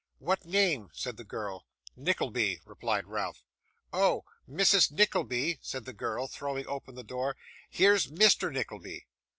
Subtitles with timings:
[0.17, 1.67] 'What name?' said the girl.
[1.95, 3.43] 'Nickleby,' replied Ralph.
[3.93, 4.25] 'Oh!
[4.49, 4.91] Mrs.
[4.91, 7.37] Nickleby,' said the girl, throwing open the door,
[7.69, 9.05] 'here's Mr Nickleby.